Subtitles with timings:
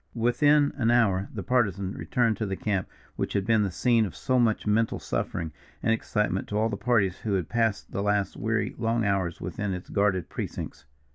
[0.15, 4.15] Within an hour the Partisan returned to the camp which had been the scene of
[4.15, 5.51] so much mental suffering
[5.83, 9.75] and excitement to all the parties who had passed the last weary, long hours within
[9.75, 10.85] its guarded precincts.